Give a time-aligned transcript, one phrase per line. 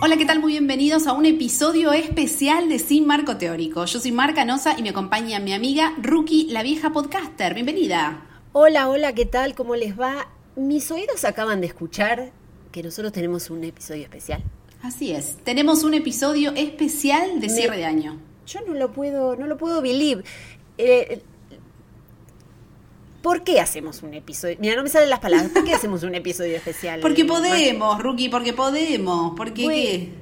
[0.00, 0.40] Hola, ¿qué tal?
[0.40, 3.84] Muy bienvenidos a un episodio especial de Sin Marco Teórico.
[3.84, 7.52] Yo soy Marca Nosa y me acompaña mi amiga Rookie, la vieja podcaster.
[7.52, 8.24] Bienvenida.
[8.52, 9.54] Hola, hola, ¿qué tal?
[9.54, 10.28] ¿Cómo les va?
[10.56, 12.32] Mis oídos acaban de escuchar
[12.72, 14.42] que nosotros tenemos un episodio especial.
[14.82, 18.20] Así es, tenemos un episodio especial de cierre de año.
[18.46, 20.24] Yo no lo puedo, no lo puedo believe.
[20.78, 21.20] Eh,
[23.22, 24.56] ¿Por qué hacemos un episodio?
[24.60, 25.50] Mira, no me salen las palabras.
[25.50, 27.00] ¿Por qué hacemos un episodio especial?
[27.00, 29.34] Porque podemos, Rookie, porque podemos.
[29.36, 30.12] Porque qué?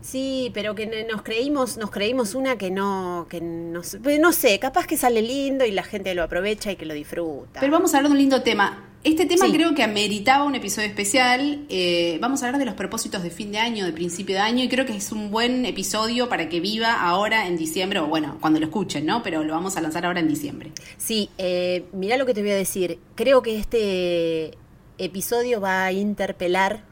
[0.00, 4.58] Sí, pero que nos creímos, nos creímos una que no, que no, pues no sé,
[4.58, 7.60] capaz que sale lindo y la gente lo aprovecha y que lo disfruta.
[7.60, 8.87] Pero vamos a hablar de un lindo tema.
[9.08, 11.64] Este tema creo que ameritaba un episodio especial.
[11.70, 14.62] Eh, vamos a hablar de los propósitos de fin de año, de principio de año,
[14.62, 18.36] y creo que es un buen episodio para que viva ahora en diciembre, o bueno,
[18.42, 19.22] cuando lo escuchen, ¿no?
[19.22, 20.72] Pero lo vamos a lanzar ahora en diciembre.
[20.98, 22.98] Sí, eh, mira lo que te voy a decir.
[23.14, 24.58] Creo que este
[24.98, 26.84] episodio va a interpelar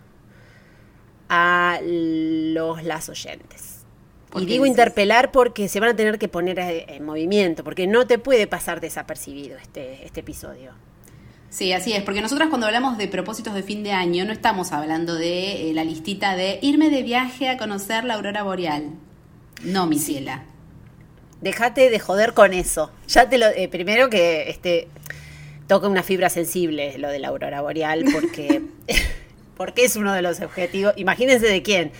[1.29, 3.85] a los las oyentes.
[4.35, 8.19] Y digo interpelar porque se van a tener que poner en movimiento, porque no te
[8.19, 10.73] puede pasar desapercibido este, este episodio.
[11.57, 14.73] Sí, así es, porque nosotras cuando hablamos de propósitos de fin de año no estamos
[14.73, 18.91] hablando de eh, la listita de irme de viaje a conocer la aurora boreal.
[19.63, 20.45] No, mi ciela.
[21.41, 22.93] Déjate de joder con eso.
[23.09, 24.89] Ya te lo eh, primero que este
[25.67, 28.61] toca una fibra sensible lo de la aurora boreal porque
[29.57, 30.93] porque es uno de los objetivos.
[30.99, 31.91] Imagínense de quién.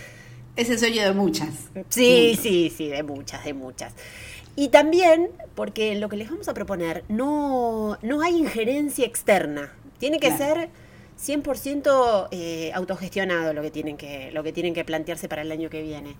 [0.55, 1.49] Es el sueño de muchas.
[1.89, 3.93] Sí, sí, sí, de muchas, de muchas.
[4.59, 9.71] Y también porque lo que les vamos a proponer no, no hay injerencia externa.
[9.99, 10.69] Tiene que ser
[11.23, 15.69] 100% eh, autogestionado lo que, tienen que, lo que tienen que plantearse para el año
[15.69, 16.15] que viene.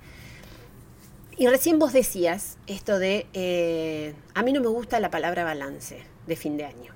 [1.36, 5.98] Y recién vos decías esto de, eh, a mí no me gusta la palabra balance
[6.28, 6.94] de fin de año.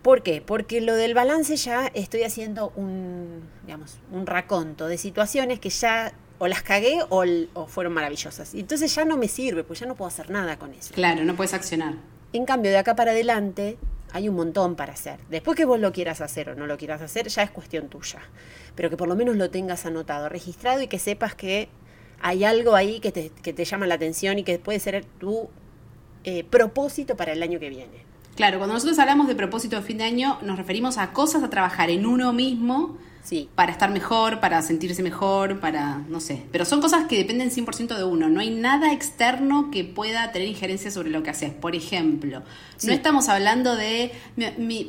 [0.00, 0.40] ¿Por qué?
[0.40, 6.12] Porque lo del balance ya estoy haciendo un, digamos, un raconto de situaciones que ya
[6.44, 8.54] o las cagué o, fueron maravillosas.
[8.54, 10.92] Y entonces ya no me sirve, pues ya no puedo hacer nada con eso.
[10.92, 11.94] Claro, no puedes accionar.
[12.34, 13.78] En cambio, de acá para adelante
[14.12, 15.20] hay un montón para hacer.
[15.30, 18.20] Después que vos lo quieras hacer o no lo quieras hacer, ya es cuestión tuya.
[18.74, 21.70] Pero que por lo menos lo tengas anotado, registrado y que sepas que
[22.20, 25.48] hay algo ahí que te, que te llama la atención y que puede ser tu
[26.24, 28.04] eh, propósito para el año que viene.
[28.36, 31.48] Claro, cuando nosotros hablamos de propósito de fin de año, nos referimos a cosas a
[31.48, 33.48] trabajar en uno mismo Sí.
[33.54, 36.42] Para estar mejor, para sentirse mejor, para, no sé.
[36.52, 38.28] Pero son cosas que dependen 100% de uno.
[38.28, 41.50] No hay nada externo que pueda tener injerencia sobre lo que haces.
[41.50, 42.42] Por ejemplo,
[42.82, 44.12] no estamos hablando de...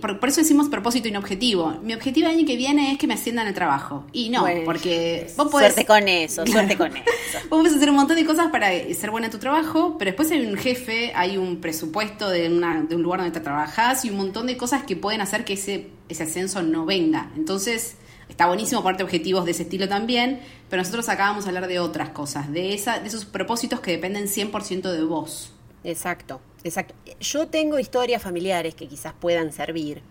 [0.01, 1.79] por, eso decimos propósito inobjetivo.
[1.81, 4.06] Mi objetivo el año que viene es que me asciendan el trabajo.
[4.12, 5.73] Y no, porque vos podés...
[5.73, 7.06] Suerte con eso, suerte con eso.
[7.50, 10.31] Vos podés hacer un montón de cosas para ser buena en tu trabajo, pero después
[10.31, 14.09] hay un jefe, hay un presupuesto de, una, de un lugar donde te trabajas y
[14.09, 17.31] un montón de cosas que pueden hacer que ese, ese ascenso no venga.
[17.35, 17.97] Entonces
[18.30, 22.09] Está buenísimo parte objetivos de ese estilo también, pero nosotros acabamos de hablar de otras
[22.09, 25.52] cosas, de, esa, de esos propósitos que dependen 100% de vos.
[25.84, 26.96] Exacto, exacto.
[27.19, 30.02] Yo tengo historias familiares que quizás puedan servir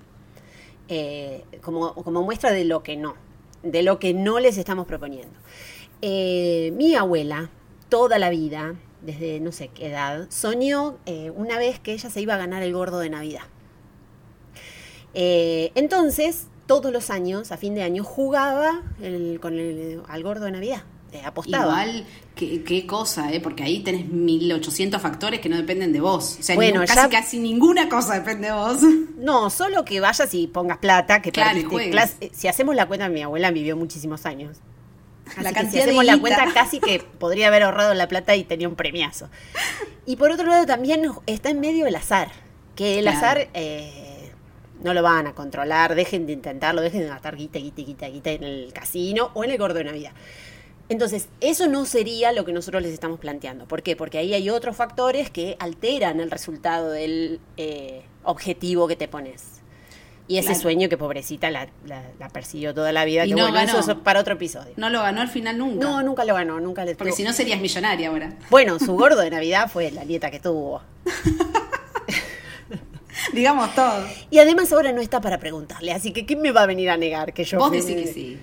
[0.88, 3.14] eh, como, como, muestra de lo que no,
[3.62, 5.34] de lo que no les estamos proponiendo.
[6.02, 7.50] Eh, mi abuela,
[7.88, 12.20] toda la vida, desde no sé qué edad, soñó eh, una vez que ella se
[12.20, 13.44] iba a ganar el gordo de Navidad.
[15.14, 18.82] entonces, todos los años, a fin de año, jugaba
[19.40, 20.82] con el, al gordo de Navidad.
[21.14, 21.86] Eh, apostaba.
[21.86, 23.38] Igual, qué, cosa, ¿eh?
[23.38, 26.38] porque ahí tenés 1800 factores que no dependen de vos.
[26.40, 28.78] O sea, bueno, casi, casi ninguna cosa depende de vos.
[29.16, 33.22] No, solo que vayas y pongas plata, que claro, eh, Si hacemos la cuenta, mi
[33.22, 34.58] abuela vivió muchísimos años.
[35.40, 38.68] la cantidad si hacemos la cuenta, casi que podría haber ahorrado la plata y tenía
[38.68, 39.30] un premiazo.
[40.04, 42.32] Y por otro lado, también está en medio el azar.
[42.74, 43.48] Que el azar.
[43.54, 44.13] Eh,
[44.84, 48.30] no lo van a controlar, dejen de intentarlo, dejen de gastar guita, guita, guita, guita
[48.30, 50.12] en el casino o en el gordo de Navidad.
[50.90, 53.66] Entonces, eso no sería lo que nosotros les estamos planteando.
[53.66, 53.96] ¿Por qué?
[53.96, 59.62] Porque ahí hay otros factores que alteran el resultado del eh, objetivo que te pones.
[60.26, 61.68] Y ese sueño que pobrecita la,
[62.32, 63.24] persiguió toda la vida.
[63.24, 63.78] Y que no ganó.
[63.78, 64.72] eso es para otro episodio.
[64.76, 65.84] No lo ganó al final nunca.
[65.84, 68.32] No, nunca lo ganó, nunca le Porque si no serías millonaria ahora.
[68.50, 70.82] Bueno, su gordo de Navidad fue la nieta que tuvo.
[73.40, 74.06] Digamos todo.
[74.30, 76.96] Y además ahora no está para preguntarle, así que ¿quién me va a venir a
[76.96, 78.38] negar que yo Vos decís que sí.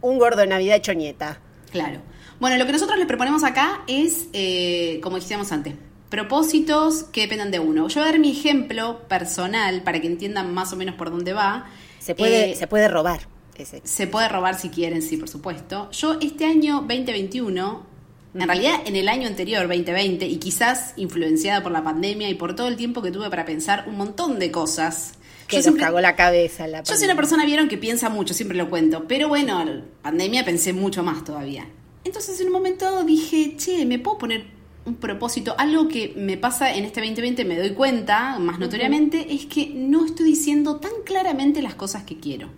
[0.00, 1.40] Un gordo de Navidad hecho nieta.
[1.70, 2.00] Claro.
[2.38, 5.74] Bueno, lo que nosotros les proponemos acá es, eh, como decíamos antes,
[6.10, 7.88] propósitos que dependan de uno.
[7.88, 11.32] Yo voy a dar mi ejemplo personal para que entiendan más o menos por dónde
[11.32, 11.66] va.
[11.98, 13.28] Se puede, eh, se puede robar.
[13.56, 13.80] Ese.
[13.84, 15.90] Se puede robar si quieren, sí, por supuesto.
[15.90, 17.95] Yo este año 2021
[18.34, 22.54] en realidad, en el año anterior, 2020, y quizás influenciada por la pandemia y por
[22.54, 25.14] todo el tiempo que tuve para pensar un montón de cosas,
[25.48, 28.56] Que nos cagó la cabeza la Yo soy una persona, vieron, que piensa mucho, siempre
[28.58, 29.06] lo cuento.
[29.06, 29.64] Pero bueno,
[30.02, 31.66] pandemia pensé mucho más todavía.
[32.04, 34.44] Entonces en un momento dije, che, ¿me puedo poner
[34.84, 35.54] un propósito?
[35.58, 40.04] Algo que me pasa en este 2020, me doy cuenta más notoriamente, es que no
[40.04, 42.48] estoy diciendo tan claramente las cosas que quiero.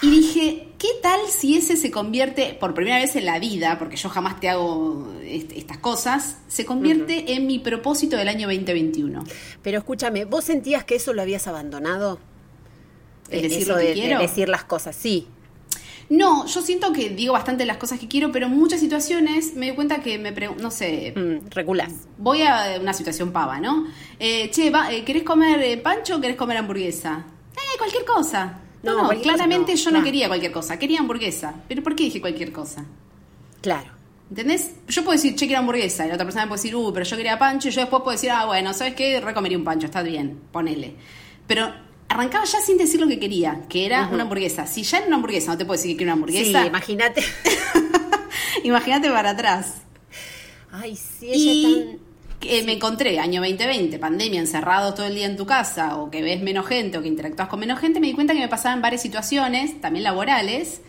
[0.00, 3.96] Y dije, ¿qué tal si ese se convierte, por primera vez en la vida, porque
[3.96, 9.24] yo jamás te hago estas cosas, se convierte en mi propósito del año 2021?
[9.62, 12.20] Pero escúchame, ¿vos sentías que eso lo habías abandonado?
[13.28, 15.26] Es decir, lo de, decir las cosas, sí.
[16.10, 19.66] No, yo siento que digo bastante las cosas que quiero, pero en muchas situaciones me
[19.66, 21.12] doy cuenta que me pregunto, no sé.
[21.14, 21.48] Mm.
[22.16, 23.86] Voy a una situación pava, ¿no?
[24.18, 27.26] Eh, che, eh, ¿querés comer eh, pancho o querés comer hamburguesa?
[27.52, 28.62] Eh, cualquier cosa.
[28.82, 31.54] No, claramente yo no quería cualquier cosa, quería hamburguesa.
[31.68, 32.84] Pero ¿por qué dije cualquier cosa?
[33.60, 33.90] Claro.
[34.30, 34.72] ¿Entendés?
[34.88, 37.06] Yo puedo decir, che, quiero hamburguesa, y la otra persona me puede decir, uh, pero
[37.06, 39.20] yo quería pancho, y yo después puedo decir, ah, bueno, ¿sabes qué?
[39.20, 40.94] Recomería un pancho, está bien, ponele.
[41.46, 41.72] Pero
[42.08, 44.66] arrancaba ya sin decir lo que quería, que era una hamburguesa.
[44.66, 46.62] Si ya era una hamburguesa, no te puedo decir que quiero una hamburguesa.
[46.62, 47.24] Sí, imagínate.
[48.64, 49.82] imagínate para atrás.
[50.70, 52.07] Ay, sí, ella tan
[52.40, 56.22] que me encontré año 2020, pandemia, encerrado todo el día en tu casa, o que
[56.22, 58.80] ves menos gente, o que interactúas con menos gente, me di cuenta que me pasaban
[58.80, 60.80] varias situaciones, también laborales,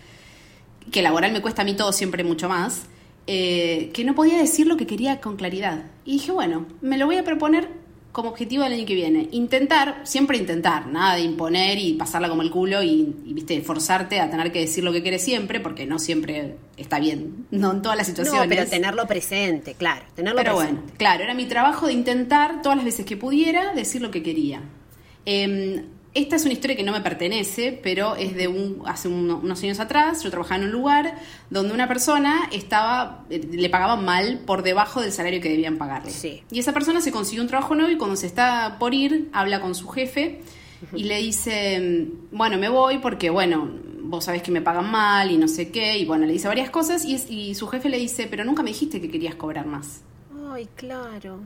[0.91, 2.83] que laboral me cuesta a mí todo siempre mucho más,
[3.25, 5.85] eh, que no podía decir lo que quería con claridad.
[6.05, 7.78] Y dije, bueno, me lo voy a proponer
[8.11, 9.29] como objetivo del año que viene.
[9.31, 14.29] Intentar, siempre intentar, nada de imponer y pasarla como el culo y, viste, forzarte a
[14.29, 17.97] tener que decir lo que quieres siempre, porque no siempre está bien, no en todas
[17.97, 18.43] las situaciones.
[18.43, 22.77] No, pero tenerlo presente, claro, tenerlo pero bueno, claro, era mi trabajo de intentar todas
[22.77, 24.61] las veces que pudiera decir lo que quería.
[25.25, 29.63] Eh, esta es una historia que no me pertenece, pero es de un hace unos
[29.63, 30.23] años atrás.
[30.23, 31.19] Yo trabajaba en un lugar
[31.51, 36.11] donde una persona estaba eh, le pagaban mal por debajo del salario que debían pagarle.
[36.51, 39.61] Y esa persona se consiguió un trabajo nuevo y cuando se está por ir habla
[39.61, 40.41] con su jefe
[40.93, 43.69] y le dice, bueno, me voy porque bueno,
[44.01, 46.71] vos sabés que me pagan mal y no sé qué y bueno, le dice varias
[46.71, 50.01] cosas y, y su jefe le dice, pero nunca me dijiste que querías cobrar más.
[50.51, 51.41] Ay, claro.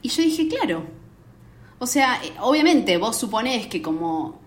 [0.00, 0.86] Y yo dije, claro,
[1.82, 4.40] o sea, eh, obviamente vos suponés que como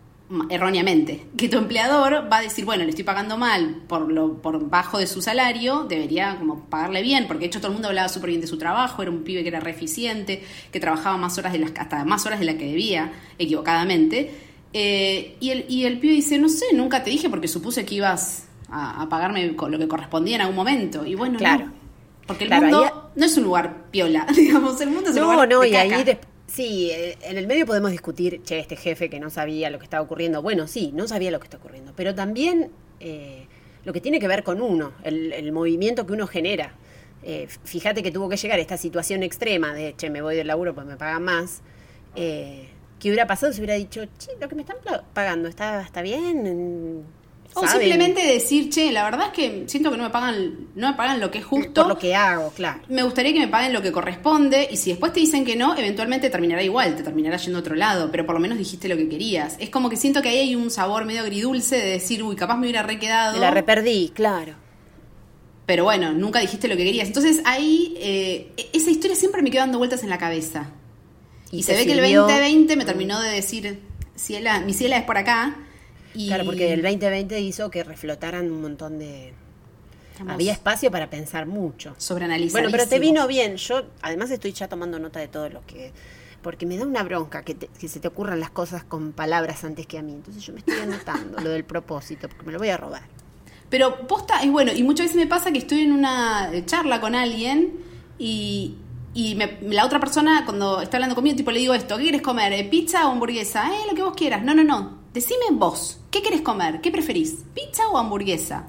[0.49, 4.69] erróneamente, que tu empleador va a decir, bueno, le estoy pagando mal por lo por
[4.69, 8.07] bajo de su salario, debería como pagarle bien, porque de hecho todo el mundo hablaba
[8.07, 11.37] súper bien de su trabajo, era un pibe que era re eficiente, que trabajaba más
[11.37, 14.31] horas de las hasta más horas de las que debía, equivocadamente.
[14.71, 17.95] Eh, y, el, y el pibe dice, no sé, nunca te dije porque supuse que
[17.95, 21.05] ibas a, pagarme lo que correspondía en algún momento.
[21.05, 21.69] Y bueno, claro.
[22.25, 25.59] porque el mundo no es un lugar piola, digamos, el mundo es un lugar no,
[25.59, 26.17] de y ahí
[26.55, 29.83] Sí, eh, en el medio podemos discutir, che, este jefe que no sabía lo que
[29.83, 30.41] estaba ocurriendo.
[30.41, 32.71] Bueno, sí, no sabía lo que está ocurriendo, pero también
[33.01, 33.45] eh,
[33.83, 36.71] lo que tiene que ver con uno, el, movimiento que uno genera.
[37.23, 40.73] Eh, fíjate que tuvo que llegar esta situación extrema de, che, me voy del laburo
[40.73, 41.61] pues me pagan más.
[42.15, 42.69] ¿Qué
[43.03, 44.77] hubiera pasado si hubiera dicho, che, lo que me están
[45.13, 47.03] pagando está, está bien?
[47.57, 50.93] O simplemente decir, che, la verdad es que siento que no me pagan, no me
[50.93, 51.83] pagan lo que es justo.
[51.83, 52.81] Por lo que hago, claro.
[52.89, 55.73] Me gustaría que me paguen lo que corresponde y si después te dicen que no,
[55.77, 58.97] eventualmente terminará igual, te terminará yendo a otro lado, pero por lo menos dijiste lo
[58.97, 59.55] que querías.
[59.57, 62.57] Es como que siento que ahí hay un sabor medio agridulce de decir, uy, capaz
[62.57, 63.35] me hubiera requedado.
[63.35, 64.55] Me la reperdí, claro.
[65.65, 67.07] Pero bueno, nunca dijiste lo que querías.
[67.07, 70.71] Entonces ahí, eh, esa historia siempre me quedó dando vueltas en la cabeza.
[71.51, 73.79] Y, se ve que el 2020 me terminó de decir,
[74.17, 75.55] Ciela, mi ciela es por acá
[76.15, 79.33] Claro, porque el 2020 hizo que reflotaran un montón de...
[80.27, 81.93] Había espacio para pensar mucho.
[81.97, 82.61] Sobre analizar.
[82.61, 83.57] Bueno, pero te vino bien.
[83.57, 85.91] Yo, además, estoy ya tomando nota de todo lo que.
[86.41, 89.87] Porque me da una bronca que, que se te ocurran las cosas con palabras antes
[89.87, 90.13] que a mí.
[90.13, 93.01] Entonces yo me estoy anotando lo del propósito, porque me lo voy a robar.
[93.69, 97.15] Pero posta es bueno, y muchas veces me pasa que estoy en una charla con
[97.15, 97.73] alguien
[98.17, 98.75] y,
[99.13, 102.53] y la otra persona, cuando está hablando conmigo, tipo le digo esto: ¿qué quieres comer?
[102.53, 103.69] ¿Eh, ¿Pizza o hamburguesa?
[103.73, 104.43] Eh, lo que vos quieras.
[104.43, 105.04] No, no, no.
[105.15, 106.81] Decime vos, ¿qué querés comer?
[106.81, 107.37] ¿Qué preferís?
[107.53, 108.67] ¿Pizza o hamburguesa?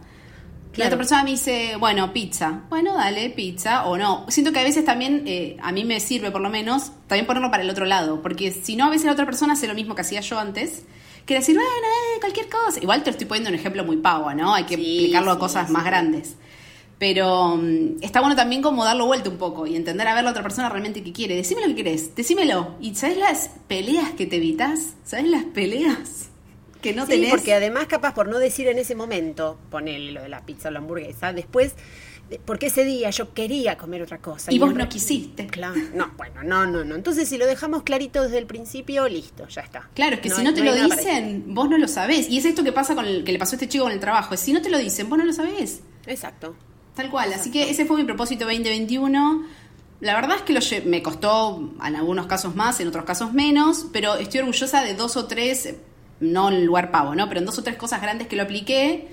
[0.76, 2.62] Y la otra persona me dice, bueno, pizza.
[2.70, 4.26] Bueno, dale, pizza o no.
[4.28, 7.50] Siento que a veces también, eh, a mí me sirve por lo menos, también ponerlo
[7.50, 8.22] para el otro lado.
[8.22, 10.84] Porque si no, a veces la otra persona hace lo mismo que hacía yo antes.
[11.24, 11.68] Que decir, bueno,
[12.14, 12.78] eh, cualquier cosa.
[12.80, 14.54] Igual te estoy poniendo un ejemplo muy pavo, ¿no?
[14.54, 16.36] Hay que explicarlo a cosas más grandes.
[17.00, 20.30] Pero mm, está bueno también como darlo vuelta un poco y entender a ver la
[20.30, 21.34] otra persona realmente qué quiere.
[21.34, 22.76] Decime lo que querés, decímelo.
[22.80, 24.94] ¿Y sabes las peleas que te evitas?
[25.04, 26.30] ¿Sabes las peleas?
[26.80, 30.28] Que no sí, porque además capaz por no decir en ese momento, ponerle lo de
[30.28, 31.74] la pizza o la hamburguesa, después
[32.44, 34.52] porque ese día yo quería comer otra cosa.
[34.52, 35.46] Y, vos no quisiste.
[35.46, 35.80] Claro.
[35.94, 36.94] No, bueno, no, no, no.
[36.96, 39.88] Entonces, si lo dejamos clarito desde el principio, listo, ya está.
[39.94, 42.28] Claro, es que si no te lo dicen, vos no lo sabés.
[42.28, 44.00] Y es esto que pasa con el que le pasó a este chico con el
[44.00, 44.34] trabajo.
[44.34, 45.82] Es, si no te lo dicen, vos no lo sabés.
[46.06, 46.56] Exacto.
[46.94, 47.32] Tal cual.
[47.32, 49.46] Así que ese fue mi propósito 2021.
[50.00, 53.86] La verdad es que lo me costó en algunos casos más, en otros casos menos,
[53.92, 55.74] pero estoy orgullosa de dos o tres,
[56.20, 57.28] no en lugar pavo, ¿no?
[57.28, 59.08] Pero en dos o tres cosas grandes que lo apliqué,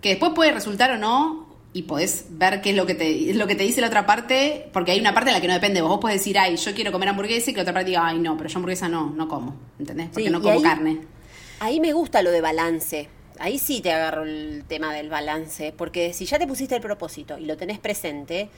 [0.00, 3.36] que después puede resultar o no, y podés ver qué es lo que te, es
[3.36, 5.52] lo que te dice la otra parte, porque hay una parte en la que no
[5.52, 5.98] depende vos.
[6.00, 8.34] Podés decir, ay, yo quiero comer hamburguesa y que la otra parte diga, ay, no,
[8.38, 10.08] pero yo hamburguesa no, no como, ¿entendés?
[10.10, 11.00] Porque no como carne.
[11.60, 13.10] Ahí me gusta lo de balance.
[13.38, 17.36] Ahí sí te agarro el tema del balance, porque si ya te pusiste el propósito
[17.36, 18.48] y lo tenés presente,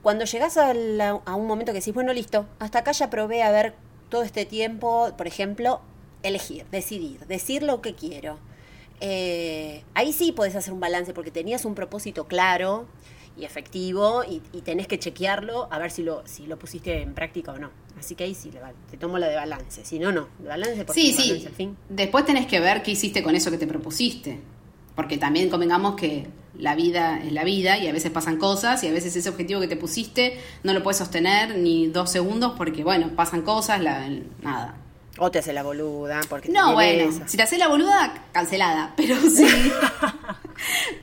[0.00, 3.50] cuando llegás a, a un momento que decís, bueno, listo, hasta acá ya probé a
[3.50, 3.74] ver
[4.08, 5.82] todo este tiempo, por ejemplo,
[6.22, 8.38] elegir, decidir, decir lo que quiero.
[9.00, 12.86] Eh, ahí sí podés hacer un balance porque tenías un propósito claro
[13.36, 17.52] y efectivo y, tenés que chequearlo a ver si lo, si lo pusiste en práctica
[17.52, 17.70] o no.
[17.98, 18.50] Así que ahí sí
[18.90, 19.84] te tomo la de balance.
[19.84, 20.28] Si no, no.
[20.38, 21.46] De balance porque sí, sí.
[21.46, 21.76] al fin.
[21.88, 24.40] Después tenés que ver qué hiciste con eso que te propusiste.
[24.94, 26.26] Porque también convengamos que
[26.58, 29.60] la vida es la vida y a veces pasan cosas y a veces ese objetivo
[29.60, 34.08] que te pusiste no lo puedes sostener ni dos segundos porque, bueno, pasan cosas, la,
[34.42, 34.76] nada.
[35.18, 39.16] O te hace la boluda, porque No, bueno, si te hace la boluda, cancelada, pero
[39.30, 39.46] sí.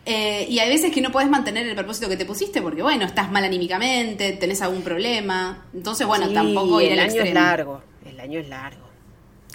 [0.06, 3.06] Eh, y hay veces que no puedes mantener el propósito que te pusiste porque, bueno,
[3.06, 5.66] estás mal anímicamente, tenés algún problema.
[5.74, 8.88] Entonces, bueno, tampoco ir el año es largo, el año es largo.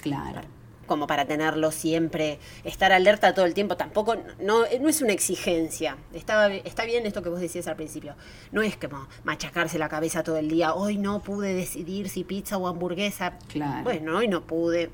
[0.01, 0.54] Claro
[0.85, 5.97] como para tenerlo siempre, estar alerta todo el tiempo, tampoco, no, no es una exigencia.
[6.13, 8.15] Está, está bien esto que vos decías al principio.
[8.51, 12.57] No es como machacarse la cabeza todo el día, hoy no pude decidir si pizza
[12.57, 13.37] o hamburguesa.
[13.47, 13.83] Claro.
[13.83, 14.89] Bueno, hoy no pude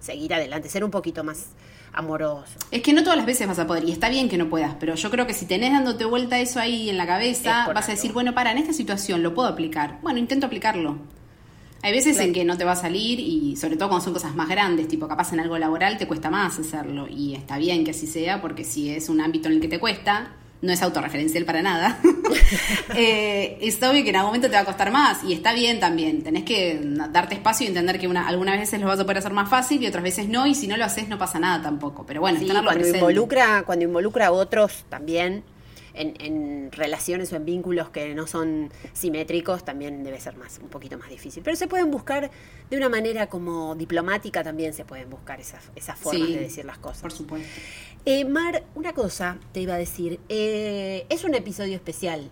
[0.00, 1.48] seguir adelante, ser un poquito más
[1.92, 2.58] amoroso.
[2.70, 4.74] Es que no todas las veces vas a poder, y está bien que no puedas,
[4.78, 7.92] pero yo creo que si tenés dándote vuelta eso ahí en la cabeza, vas a
[7.92, 9.98] decir, bueno, para, en esta situación lo puedo aplicar.
[10.02, 10.98] Bueno, intento aplicarlo.
[11.86, 14.34] Hay veces en que no te va a salir y sobre todo cuando son cosas
[14.34, 17.92] más grandes, tipo capaz en algo laboral te cuesta más hacerlo y está bien que
[17.92, 21.44] así sea porque si es un ámbito en el que te cuesta, no es autorreferencial
[21.44, 22.00] para nada,
[22.96, 25.78] eh, es obvio que en algún momento te va a costar más y está bien
[25.78, 26.24] también.
[26.24, 29.32] Tenés que darte espacio y entender que una, algunas veces lo vas a poder hacer
[29.32, 32.04] más fácil y otras veces no y si no lo haces no pasa nada tampoco.
[32.04, 35.44] Pero bueno, cuando involucra, cuando involucra a otros también
[35.96, 40.98] en, relaciones o en vínculos que no son simétricos también debe ser más, un poquito
[40.98, 41.42] más difícil.
[41.42, 42.30] Pero se pueden buscar
[42.70, 46.78] de una manera como diplomática también se pueden buscar esas, esas formas de decir las
[46.78, 47.02] cosas.
[47.02, 47.48] Por supuesto.
[48.04, 50.20] Eh, Mar, una cosa te iba a decir.
[50.28, 52.30] Eh, es un episodio especial.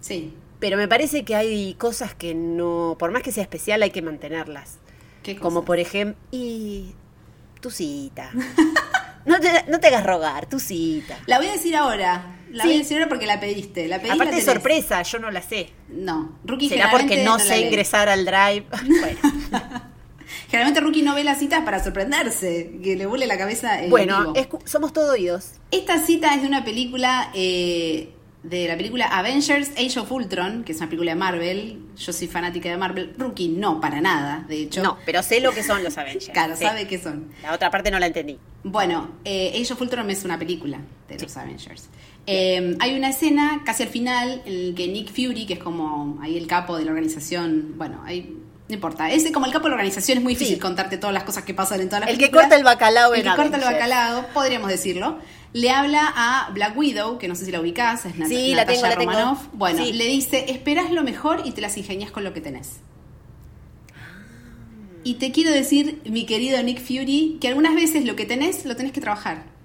[0.00, 0.34] Sí.
[0.58, 4.02] Pero me parece que hay cosas que no, por más que sea especial, hay que
[4.02, 4.78] mantenerlas.
[5.22, 6.94] ¿Qué Como por ejemplo, y
[7.60, 8.30] tu cita.
[9.26, 11.18] no, te, no te hagas rogar, tu cita.
[11.26, 12.38] La voy a decir ahora.
[12.50, 13.88] La voy a decir ahora porque la pediste.
[13.88, 15.70] La Aparte de sorpresa, yo no la sé.
[15.88, 18.64] No, Rookie ¿Será porque no, sé ingresar al drive?
[19.00, 19.82] bueno.
[20.48, 23.80] Generalmente Rookie no ve las citas para sorprenderse, que le vuele la cabeza.
[23.88, 24.32] bueno,
[24.64, 25.52] somos todo oídos.
[25.70, 28.12] Esta cita es de una película, eh,
[28.48, 31.78] de la película Avengers Age of Ultron, que es una película de Marvel.
[31.96, 33.14] Yo soy fanática de Marvel.
[33.18, 34.82] Rookie no, para nada, de hecho.
[34.82, 36.28] No, pero sé lo que son los Avengers.
[36.32, 37.32] claro, sabe qué son.
[37.42, 38.38] La otra parte no la entendí.
[38.62, 41.88] Bueno, eh, Age of Ultron es una película de los Avengers.
[42.26, 46.18] Eh, hay una escena casi al final en la que Nick Fury, que es como
[46.20, 48.36] ahí el capo de la organización, bueno, ahí
[48.68, 51.22] no importa, es como el capo de la organización, es muy difícil contarte todas las
[51.22, 53.62] cosas que pasan en todas las El que corta el bacalao El que corta el
[53.62, 55.18] bacalao, podríamos decirlo.
[55.56, 58.66] Le habla a Black Widow, que no sé si la ubicás, es Nat sí, la
[58.66, 59.46] tengo, Romanoff.
[59.52, 62.80] Bueno, le dice, esperás lo mejor y te las ingenias con lo que tenés.
[65.02, 68.76] Y te quiero decir, mi querido Nick Fury, que algunas veces lo que tenés, lo
[68.76, 69.56] tenés que trabajar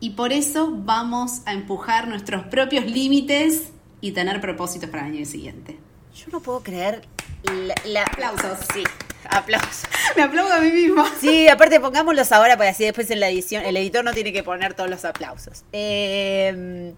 [0.00, 5.24] y por eso vamos a empujar nuestros propios límites y tener propósitos para el año
[5.24, 5.78] siguiente.
[6.14, 7.02] Yo no puedo creer
[7.84, 8.58] la, aplausos.
[8.72, 8.84] Sí,
[9.30, 9.88] aplausos.
[10.16, 11.04] Me aplaudo a mí mismo.
[11.20, 14.42] Sí, aparte pongámoslos ahora para así después en la edición el editor no tiene que
[14.42, 15.64] poner todos los aplausos.
[15.72, 16.94] Em,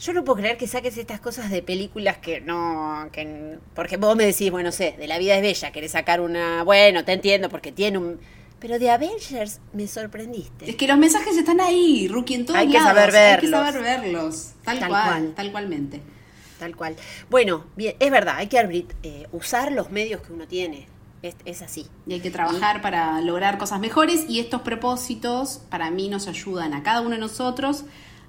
[0.00, 3.08] yo no puedo creer que saques estas cosas de películas que no.
[3.12, 6.62] Que, porque vos me decís, bueno, sé, de la vida es bella, querés sacar una.
[6.64, 8.18] Bueno, te entiendo, porque tiene un
[8.64, 10.70] pero de Avengers me sorprendiste.
[10.70, 13.52] Es que los mensajes están ahí, Rookie, en todos Hay que saber verlos.
[13.52, 14.52] Hay que saber verlos.
[14.64, 16.00] Tal, cual, tal cualmente.
[16.58, 16.96] Tal cual.
[17.28, 20.86] Bueno, bien, es verdad, hay que eh, usar los medios que uno tiene.
[21.46, 21.86] Es, así.
[22.06, 26.74] Y hay que trabajar para lograr cosas mejores y estos propósitos para mí nos ayudan
[26.74, 27.84] a cada uno de nosotros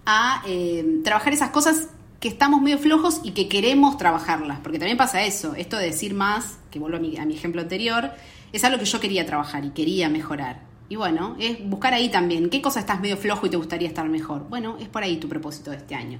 [0.05, 1.89] a eh, trabajar esas cosas
[2.21, 4.59] que estamos medio flojos y que queremos trabajarlas.
[4.61, 7.61] Porque también pasa eso, esto de decir más, que vuelvo a mi, a mi ejemplo
[7.61, 8.11] anterior,
[8.53, 10.61] es algo que yo quería trabajar y quería mejorar.
[10.87, 14.07] Y bueno, es buscar ahí también, ¿qué cosa estás medio flojo y te gustaría estar
[14.07, 14.47] mejor?
[14.47, 16.19] Bueno, es por ahí tu propósito de este año.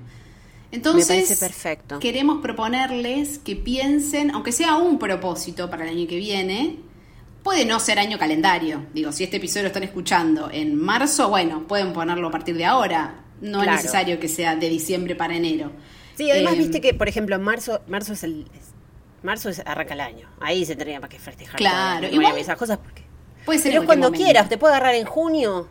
[0.75, 1.99] Entonces, perfecto.
[1.99, 6.79] queremos proponerles que piensen, aunque sea un propósito para el año que viene,
[7.43, 8.85] puede no ser año calendario.
[8.93, 12.65] Digo, si este episodio lo están escuchando en marzo, bueno, pueden ponerlo a partir de
[12.65, 13.21] ahora.
[13.41, 15.71] No es necesario que sea de diciembre para enero.
[16.15, 18.47] Sí, además eh, viste que, por ejemplo, en marzo, marzo es el,
[19.25, 20.29] Marzo arranca el año.
[20.39, 21.55] Ahí se tendría para que festejar.
[21.57, 23.03] Claro, igual esas cosas porque.
[23.43, 25.67] Puede ser Pero cuando quieras, te puede agarrar en junio.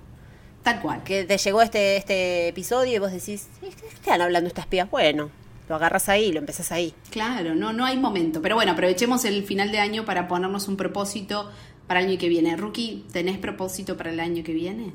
[0.65, 1.05] Tal cual.
[1.05, 4.91] Que te llegó este, este episodio y vos decís, ¿qué están hablando estas pías?
[4.91, 5.31] Bueno,
[5.69, 6.95] lo agarras ahí, lo empezás ahí.
[7.11, 8.41] Claro, no, no hay momento.
[8.41, 11.51] Pero bueno, aprovechemos el final de año para ponernos un propósito
[11.87, 12.57] para el año que viene.
[12.57, 14.93] Rookie, ¿tenés propósito para el año que viene?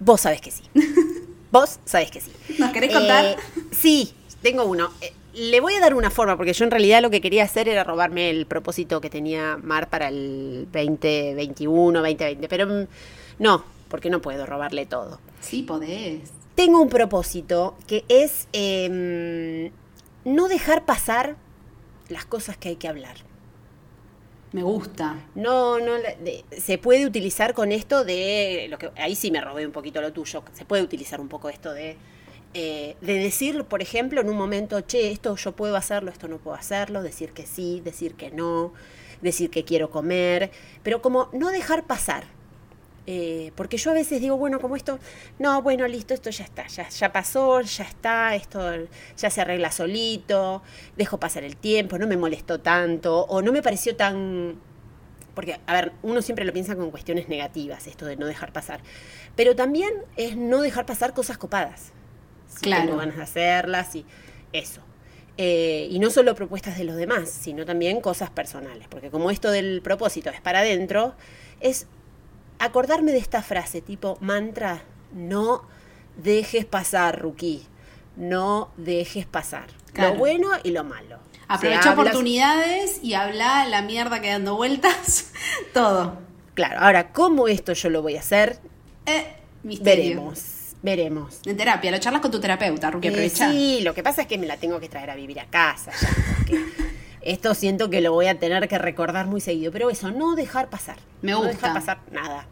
[0.00, 0.62] Vos sabés que sí.
[1.50, 2.30] Vos sabés que sí.
[2.58, 3.24] ¿Nos querés contar?
[3.24, 3.36] Eh,
[3.72, 4.90] sí, tengo uno.
[5.00, 7.68] Eh, le voy a dar una forma, porque yo en realidad lo que quería hacer
[7.68, 12.48] era robarme el propósito que tenía Mar para el 2021, 2020.
[12.48, 12.86] Pero mm,
[13.38, 15.20] no, porque no puedo robarle todo.
[15.40, 16.32] Sí, podés.
[16.54, 19.70] Tengo un propósito que es em,
[20.24, 21.36] no dejar pasar
[22.08, 23.16] las cosas que hay que hablar.
[24.52, 25.16] Me gusta.
[25.34, 25.92] No, no,
[26.56, 30.12] se puede utilizar con esto de, lo que ahí sí me robé un poquito lo
[30.12, 31.96] tuyo, se puede utilizar un poco esto de,
[32.54, 36.38] eh, de decir, por ejemplo, en un momento, che, esto yo puedo hacerlo, esto no
[36.38, 38.72] puedo hacerlo, decir que sí, decir que no,
[39.20, 40.50] decir que quiero comer,
[40.82, 42.24] pero como no dejar pasar.
[43.08, 44.98] Eh, porque yo a veces digo, bueno, como esto,
[45.38, 48.60] no, bueno, listo, esto ya está, ya, ya pasó, ya está, esto
[49.16, 50.62] ya se arregla solito,
[50.96, 54.60] dejo pasar el tiempo, no me molestó tanto, o no me pareció tan...
[55.34, 58.80] Porque, a ver, uno siempre lo piensa con cuestiones negativas, esto de no dejar pasar.
[59.36, 61.92] Pero también es no dejar pasar cosas copadas.
[62.48, 62.86] Si claro.
[62.86, 64.06] Tengo ganas de hacerlas y
[64.52, 64.80] eso.
[65.36, 68.88] Eh, y no solo propuestas de los demás, sino también cosas personales.
[68.88, 71.14] Porque como esto del propósito es para adentro,
[71.60, 71.86] es
[72.58, 74.82] acordarme de esta frase tipo mantra,
[75.12, 75.62] no
[76.16, 77.66] dejes pasar, Ruki,
[78.16, 79.66] no dejes pasar.
[79.94, 81.18] Lo bueno y lo malo.
[81.48, 85.32] Aprovecha oportunidades y habla la mierda que dando vueltas,
[85.72, 86.18] todo.
[86.54, 88.58] Claro, ahora, ¿cómo esto yo lo voy a hacer?
[89.06, 89.26] Eh,
[89.62, 90.04] misterio.
[90.04, 90.52] Veremos.
[90.82, 91.40] Veremos.
[91.46, 93.50] En terapia, lo charlas con tu terapeuta, Ruki, aprovecha.
[93.50, 95.92] Sí, lo que pasa es que me la tengo que traer a vivir a casa.
[97.26, 99.72] Esto siento que lo voy a tener que recordar muy seguido.
[99.72, 100.96] Pero eso, no dejar pasar.
[101.22, 101.46] Me gusta.
[101.48, 102.46] No dejar pasar nada.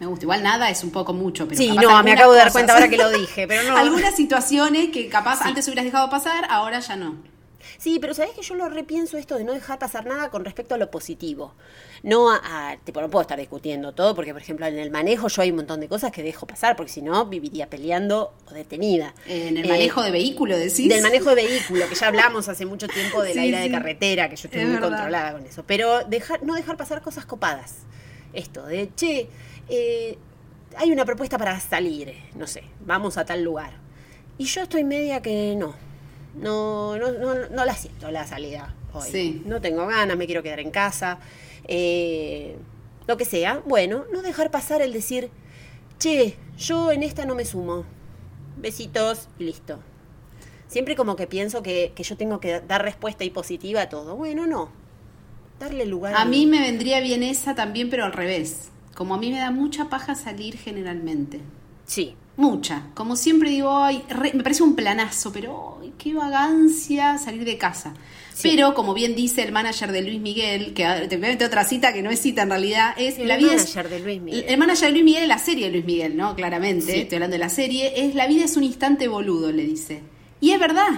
[0.00, 0.24] Me gusta.
[0.24, 2.88] Igual nada es un poco mucho, pero Sí, no, me acabo de dar cuenta ahora
[2.88, 3.76] que lo dije, pero no.
[3.76, 7.16] algunas situaciones que capaz antes hubieras dejado pasar, ahora ya no.
[7.78, 10.74] Sí, pero sabes que yo lo repienso esto de no dejar pasar nada con respecto
[10.74, 11.54] a lo positivo.
[12.02, 15.42] No a, tipo, no puedo estar discutiendo todo, porque por ejemplo en el manejo yo
[15.42, 19.14] hay un montón de cosas que dejo pasar, porque si no viviría peleando o detenida.
[19.26, 20.88] En el manejo de vehículo, decís.
[20.88, 24.28] Del manejo de vehículo, que ya hablamos hace mucho tiempo de la ira de carretera,
[24.28, 25.62] que yo estoy muy controlada con eso.
[25.64, 27.76] Pero dejar, no dejar pasar cosas copadas.
[28.32, 29.28] Esto de, che,
[29.68, 30.18] eh,
[30.76, 33.72] hay una propuesta para salir, no sé, vamos a tal lugar.
[34.36, 35.74] Y yo estoy media que no,
[36.34, 37.12] no, no,
[37.48, 39.42] no, la siento la salida hoy.
[39.44, 41.18] No tengo ganas, me quiero quedar en casa.
[41.66, 42.56] Eh,
[43.06, 45.30] lo que sea, bueno, no dejar pasar el decir,
[45.98, 47.84] che, yo en esta no me sumo.
[48.56, 49.78] Besitos y listo.
[50.66, 54.16] Siempre como que pienso que, que yo tengo que dar respuesta y positiva a todo.
[54.16, 54.70] Bueno, no.
[55.58, 56.14] Darle lugar.
[56.14, 58.70] A mí me vendría bien esa también, pero al revés.
[58.94, 61.40] Como a mí me da mucha paja salir generalmente.
[61.86, 62.16] Sí.
[62.38, 62.84] Mucha.
[62.94, 67.94] Como siempre digo, ay, me parece un planazo, pero ay, qué vagancia salir de casa.
[68.40, 71.64] Pero, como bien dice el manager de Luis Miguel, que te voy a meter otra
[71.64, 73.56] cita que no es cita en realidad, es el la vida.
[73.56, 74.44] manager de Luis Miguel.
[74.46, 76.36] El manager de Luis Miguel es la serie de Luis Miguel, ¿no?
[76.36, 78.06] Claramente, estoy hablando de la serie.
[78.06, 80.02] Es la vida es un instante boludo, le dice.
[80.40, 80.90] Y es verdad.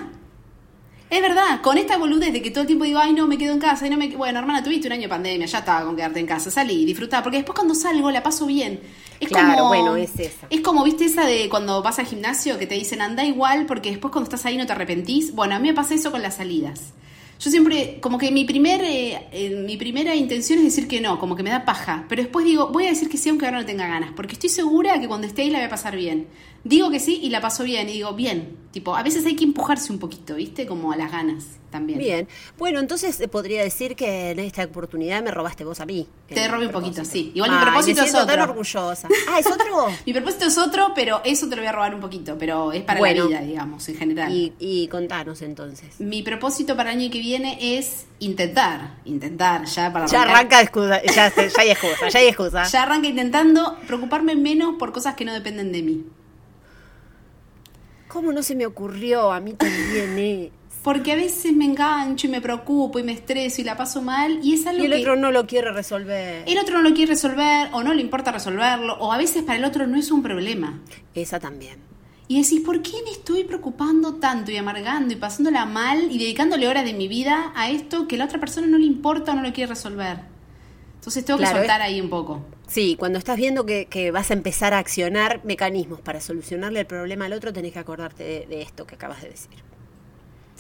[1.09, 3.55] Es verdad, con esta boludez de que todo el tiempo digo, ay, no, me quedo
[3.55, 4.15] en casa, y no me...
[4.15, 7.23] Bueno, hermana, tuviste un año de pandemia, ya estaba con quedarte en casa, salí, disfrutar,
[7.23, 8.81] porque después cuando salgo la paso bien.
[9.21, 10.47] Es claro, como, bueno, es esa.
[10.49, 13.91] Es como, viste, esa de cuando vas al gimnasio que te dicen, anda igual, porque
[13.91, 15.35] después cuando estás ahí no te arrepentís.
[15.35, 16.95] Bueno, a mí me pasa eso con las salidas.
[17.39, 21.37] Yo siempre, como que mi, primer, eh, mi primera intención es decir que no, como
[21.37, 22.05] que me da paja.
[22.09, 24.51] Pero después digo, voy a decir que sí aunque ahora no tenga ganas, porque estoy
[24.51, 26.29] segura que cuando esté ahí la voy a pasar bien.
[26.65, 28.57] Digo que sí y la paso bien, y digo, bien.
[28.73, 30.67] Tipo, a veces hay que empujarse un poquito, ¿viste?
[30.67, 31.99] Como a las ganas también.
[31.99, 32.29] Bien.
[32.59, 36.07] Bueno, entonces eh, podría decir que en esta oportunidad me robaste vos a mí.
[36.29, 37.33] Te robé un poquito, sí.
[37.35, 38.27] Igual mi propósito es otro.
[38.27, 39.09] tan orgullosa.
[39.29, 39.89] Ah, ¿es otro?
[40.07, 42.83] mi propósito es otro, pero eso te lo voy a robar un poquito, pero es
[42.83, 44.33] para la vida, digamos, en general.
[44.33, 46.01] Y, y contanos entonces.
[46.01, 51.03] Mi propósito para el año que viene es intentar, intentar, ya para Ya arranca excusa,
[51.03, 52.65] ya, ya hay excusa, ya hay excusa.
[52.71, 56.05] Ya arranca intentando preocuparme menos por cosas que no dependen de mí.
[58.09, 59.33] ¿Cómo no se me ocurrió?
[59.33, 60.53] A mí también, eh.
[60.83, 64.41] Porque a veces me engancho y me preocupo y me estreso y la paso mal
[64.43, 66.45] y es algo Y el otro no lo quiere resolver.
[66.47, 69.59] El otro no lo quiere resolver o no le importa resolverlo o a veces para
[69.59, 70.81] el otro no es un problema.
[71.15, 71.91] Esa también.
[72.29, 76.69] Y decís, ¿por qué me estoy preocupando tanto y amargando y pasándola mal y dedicándole
[76.69, 79.35] horas de mi vida a esto que a la otra persona no le importa o
[79.35, 80.19] no lo quiere resolver?
[80.95, 82.45] Entonces tengo que soltar ahí un poco.
[82.69, 87.25] Sí, cuando estás viendo que, vas a empezar a accionar mecanismos para solucionarle el problema
[87.25, 89.51] al otro, tenés que acordarte de, esto que acabas de decir.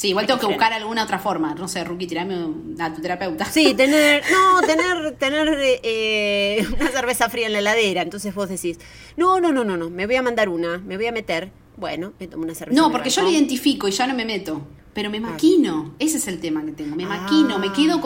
[0.00, 1.54] Sí, igual tengo que buscar alguna otra forma.
[1.54, 2.34] No sé, Rookie, tirame
[2.78, 3.44] a tu terapeuta.
[3.44, 8.00] Sí, tener, no, tener, tener eh, una cerveza fría en la heladera.
[8.00, 8.78] Entonces vos decís,
[9.18, 11.52] no, no, no, no, no, me voy a mandar una, me voy a meter.
[11.76, 12.80] Bueno, me tomo una cerveza.
[12.80, 14.62] No, porque yo lo identifico y ya no me meto.
[14.94, 15.32] Pero me ah.
[15.32, 15.94] maquino.
[15.98, 16.96] Ese es el tema que tengo.
[16.96, 18.00] Me maquino, me quedo ah.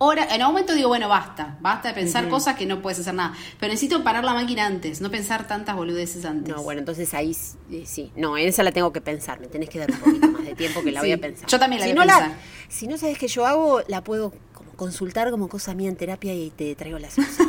[0.00, 3.12] Como en un momento digo, bueno, basta, basta de pensar cosas que no puedes hacer
[3.12, 3.34] nada.
[3.58, 6.56] Pero necesito parar la máquina antes, no pensar tantas boludeces antes.
[6.56, 7.36] No, bueno, entonces ahí
[7.70, 8.10] eh, sí.
[8.16, 10.54] No, en esa la tengo que pensar, me tenés que dar un poquito más de
[10.54, 11.46] tiempo que la voy a pensar.
[11.48, 12.38] Yo también la si voy no a pensar.
[12.68, 16.32] si no sabes qué yo hago, la puedo como consultar como cosa mía en terapia
[16.32, 17.46] y te traigo las cosas.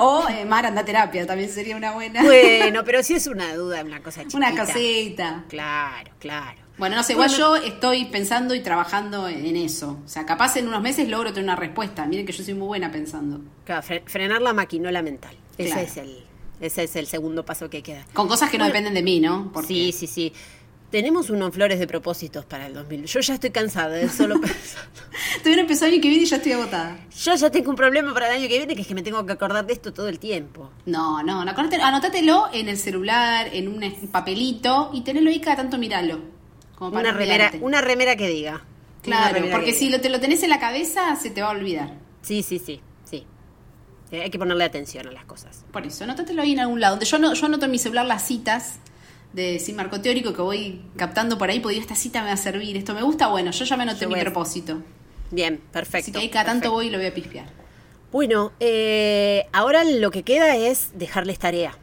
[0.00, 2.20] O eh, Mar anda terapia, también sería una buena.
[2.24, 4.36] Bueno, pero si es una duda, una cosa chiquita.
[4.36, 5.44] Una cosita.
[5.48, 6.67] Claro, claro.
[6.78, 9.98] Bueno, no sé, igual yo estoy pensando y trabajando en eso.
[10.04, 12.06] O sea, capaz en unos meses logro tener una respuesta.
[12.06, 13.40] Miren que yo soy muy buena pensando.
[13.64, 15.36] Claro, frenar la maquinola mental.
[15.58, 16.28] Ese es el
[16.60, 18.04] ese es el segundo paso que queda.
[18.12, 19.52] Con cosas que no dependen de mí, ¿no?
[19.66, 20.32] Sí, sí, sí.
[20.90, 23.04] Tenemos unos flores de propósitos para el 2000.
[23.04, 24.88] Yo ya estoy cansada de solo pensar.
[25.42, 26.96] Todavía empezó el año que viene y ya estoy agotada.
[27.14, 29.24] Yo ya tengo un problema para el año que viene, que es que me tengo
[29.26, 30.70] que acordar de esto todo el tiempo.
[30.86, 36.37] No, no, anótatelo en el celular, en un papelito y tenelo ahí cada tanto miralo
[36.80, 38.64] una remera, una remera que diga.
[39.02, 41.94] Claro, porque si lo, te lo tenés en la cabeza, se te va a olvidar.
[42.22, 43.26] Sí, sí, sí, sí.
[44.10, 45.64] Eh, hay que ponerle atención a las cosas.
[45.72, 46.98] Por eso, anótatelo ahí en algún lado.
[47.00, 48.76] Yo, no, yo anoto en mi celular las citas
[49.32, 52.38] de sin marco teórico que voy captando por ahí, porque esta cita me va a
[52.38, 54.82] servir, esto me gusta, bueno, yo ya me anoté mi propósito.
[55.30, 56.04] Bien, perfecto.
[56.04, 57.46] Así que ahí cada tanto voy y lo voy a pispear.
[58.10, 61.76] Bueno, eh, ahora lo que queda es dejarles tarea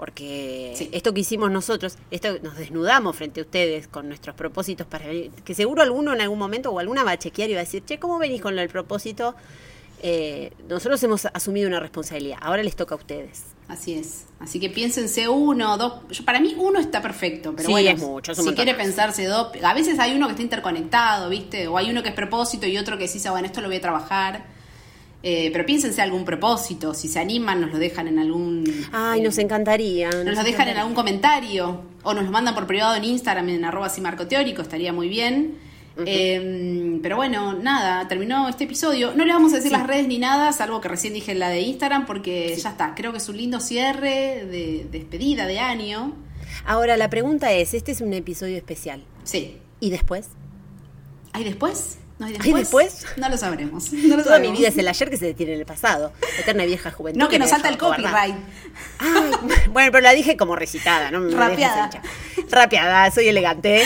[0.00, 5.04] porque esto que hicimos nosotros, esto nos desnudamos frente a ustedes con nuestros propósitos para
[5.44, 7.84] que seguro alguno en algún momento o alguna va a chequear y va a decir,
[7.84, 9.34] che, ¿cómo venís con el propósito?
[10.02, 13.42] Eh, nosotros hemos asumido una responsabilidad, ahora les toca a ustedes.
[13.68, 14.24] Así es.
[14.38, 16.22] Así que piénsense uno, dos.
[16.24, 19.98] para mí uno está perfecto, pero bueno, es mucho, si quiere pensarse dos, a veces
[19.98, 21.68] hay uno que está interconectado, ¿viste?
[21.68, 23.80] O hay uno que es propósito y otro que sí, bueno, esto lo voy a
[23.82, 24.59] trabajar
[25.22, 28.64] eh, pero piénsense algún propósito, si se animan nos lo dejan en algún...
[28.92, 30.08] Ay, nos encantaría.
[30.10, 33.64] Nos, lo dejan en algún comentario o nos lo mandan por privado en Instagram en
[33.64, 33.90] arroba
[34.28, 35.58] teórico, estaría muy bien.
[36.06, 39.12] Em, pero bueno, nada, terminó este episodio.
[39.14, 41.60] No le vamos a decir las redes ni nada, salvo que recién dije la de
[41.60, 42.94] Instagram, porque ya está.
[42.94, 46.14] Creo que es un lindo cierre de despedida de año.
[46.64, 49.04] Ahora, la pregunta es, este es un episodio especial.
[49.24, 49.58] Sí.
[49.80, 50.28] ¿Y después?
[51.32, 51.99] ¿Hay después?
[52.20, 53.06] ¿No hay después?
[53.16, 53.90] No lo sabremos.
[54.24, 56.12] Toda mi vida es el ayer que se detiene en el pasado.
[56.38, 57.18] Eterna vieja juventud.
[57.18, 58.36] No, que, nos salta el copyright.
[59.70, 61.28] bueno, pero la dije como recitada, ¿no?
[61.30, 61.90] Rapeada.
[62.50, 63.84] Rapeada, soy elegante.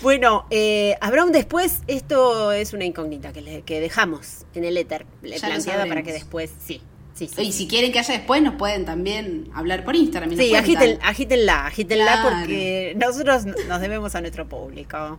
[0.00, 1.80] bueno, eh, ¿habrá un después?
[1.86, 6.80] Esto es una incógnita que, que dejamos en el éter, planteada para que después, sí,
[7.20, 10.36] y si quieren que haya después, nos pueden también hablar por Instagram.
[10.36, 15.18] sí, agítenla, agítenla porque nosotros nos debemos a nuestro público.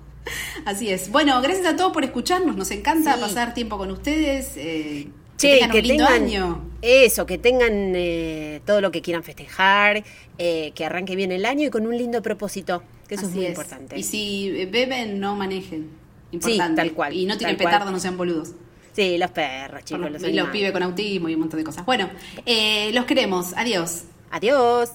[0.66, 1.10] Así es.
[1.10, 2.56] Bueno, gracias a todos por escucharnos.
[2.56, 4.54] Nos encanta pasar tiempo con ustedes.
[4.56, 6.28] Eh, che, que tengan,
[6.82, 10.04] eso, que tengan eh, todo lo que quieran festejar,
[10.38, 13.48] eh, que arranque bien el año y con un lindo propósito, que eso es muy
[13.48, 14.00] importante.
[14.00, 15.90] Y si beben, no manejen.
[16.32, 16.82] Importante.
[16.82, 17.14] tal cual.
[17.14, 18.54] Y no tienen petardo, no sean boludos.
[18.94, 20.12] Sí, los perros, chicos.
[20.12, 21.86] Los, y los pibes con autismo y un montón de cosas.
[21.86, 22.10] Bueno,
[22.46, 23.54] eh, los queremos.
[23.56, 24.04] Adiós.
[24.32, 24.92] Adiós.